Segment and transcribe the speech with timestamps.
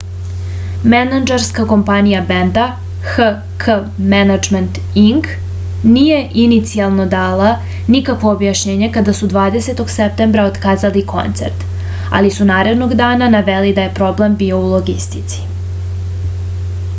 [0.91, 2.61] менаџерска компанија бенда
[3.09, 3.75] hk
[4.13, 5.29] management inc
[5.99, 7.51] није иницијално дала
[7.99, 11.65] никакво објашњење када су 20.септембра отказали концерт
[12.21, 15.47] али су наредног дана навели да је проблем био у логистици